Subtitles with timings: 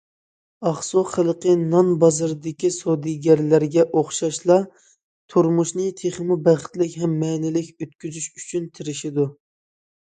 [0.69, 4.59] ئاقسۇ خەلقى نان بازىرىدىكى سودىگەرلەرگە ئوخشاشلا،
[5.35, 9.33] تۇرمۇشىنى تېخىمۇ بەختلىك ھەم مەنىلىك ئۆتكۈزۈش ئۈچۈن تىرىشىدۇ.